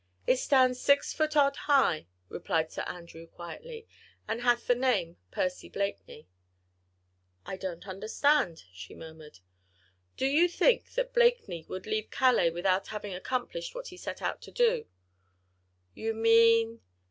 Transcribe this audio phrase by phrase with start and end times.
[0.25, 3.85] "It stands six foot odd high," replied Sir Andrew, quietly,
[4.27, 6.27] "and hath name Percy Blakeney."
[7.45, 9.41] "I don't understand," she murmured.
[10.17, 14.41] "Do you think that Blakeney would leave Calais without having accomplished what he set out
[14.41, 14.87] to do?"
[15.93, 16.81] "You mean